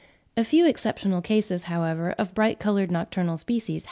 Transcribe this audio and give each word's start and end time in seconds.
A 0.35 0.43
few 0.43 0.65
exceptional 0.65 1.21
cases, 1.21 1.65
however, 1.65 2.15
of 2.17 2.33
bright 2.33 2.57
coloured 2.57 2.89
nocturnal 2.89 3.37
species 3.37 3.65
have 3.65 3.67
been 3.67 3.73
recorded. 3.75 3.79